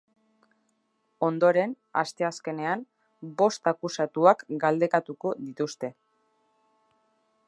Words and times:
Ondoren, 1.27 1.75
asteazkenean, 2.01 2.81
bost 3.43 3.71
akusatuak 3.73 4.43
galdekatuko 4.65 5.37
dituzte. 5.43 5.95